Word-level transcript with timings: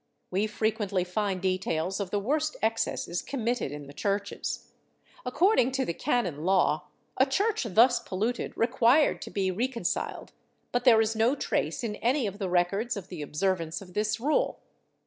We 0.31 0.47
frequently 0.47 1.03
find 1.03 1.39
details 1.43 1.99
of 1.99 2.09
the 2.09 2.19
worst 2.19 2.57
excesses 2.63 3.21
committed 3.21 3.71
in 3.71 3.85
the 3.85 3.93
churches. 3.93 4.71
According 5.27 5.73
to 5.73 5.85
the 5.85 5.93
canon 5.93 6.43
law 6.43 6.79
(Cap. 6.79 6.81
5, 6.85 6.87
Extra, 6.87 6.93
v, 6.95 7.17
xvi) 7.17 7.17
a 7.17 7.31
church 7.69 7.75
thus 7.75 7.99
polluted 7.99 8.57
required 8.57 9.21
to 9.21 9.29
be 9.29 9.51
recon 9.51 9.83
ciled, 9.83 10.29
but 10.71 10.85
there 10.85 11.01
is 11.01 11.15
no 11.15 11.35
trace 11.35 11.83
in 11.83 11.97
any 11.97 12.25
of 12.25 12.39
the 12.39 12.49
records 12.49 12.97
of 12.97 13.09
the 13.09 13.21
observance 13.21 13.79
of 13.79 13.93
this 13.93 14.19
rule. 14.19 14.57